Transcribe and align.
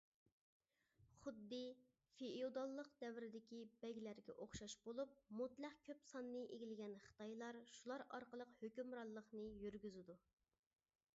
خۇددى 1.23 1.57
فېئوداللىق 2.21 2.87
دەۋرىدىكى 3.03 3.59
بەگلەرگە 3.83 4.35
ئوخشاش 4.45 4.75
بولۇپ، 4.87 5.13
مۇتلەق 5.41 5.75
كۆپ 5.89 6.01
ساننى 6.13 6.41
ئىگىلىگەن 6.57 6.95
خىتايلار 7.07 7.61
شۇلار 7.75 8.05
ئارقىلىق 8.07 8.55
ھۆكۈمرانلىقىنى 8.63 9.45
يۈرگۈزىدۇ. 9.67 10.17